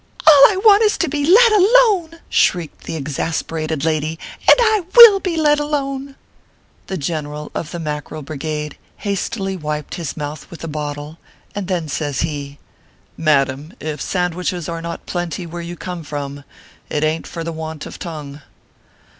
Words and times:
"All 0.27 0.51
I 0.51 0.57
want 0.65 0.81
is 0.81 0.97
to 0.97 1.07
be 1.07 1.23
let 1.27 1.51
alone/ 1.51 2.21
shrieked 2.27 2.85
the 2.85 2.99
exas 2.99 3.43
perated 3.43 3.85
lady;" 3.85 4.17
and 4.49 4.57
I 4.59 4.81
will 4.95 5.19
be 5.19 5.37
let 5.37 5.59
alone!" 5.59 6.15
The 6.87 6.97
General 6.97 7.51
of 7.53 7.69
the 7.69 7.79
Mackerel 7.79 8.23
Brigade 8.23 8.79
hastily 8.97 9.55
wiped 9.55 9.93
his 9.93 10.17
mouth 10.17 10.49
with 10.49 10.63
a 10.63 10.67
bottle, 10.67 11.19
and 11.53 11.67
then 11.67 11.87
says 11.87 12.21
he:" 12.21 12.57
Madam, 13.15 13.73
if 13.79 14.01
sandwiches 14.01 14.67
are 14.67 14.81
not 14.81 15.05
plenty 15.05 15.45
where 15.45 15.61
you 15.61 15.75
come 15.75 16.03
from, 16.03 16.45
it 16.89 17.03
ain 17.03 17.21
t 17.21 17.29
for 17.29 17.43
the 17.43 17.53
want 17.53 17.85
of 17.85 17.99
tongue." 17.99 18.41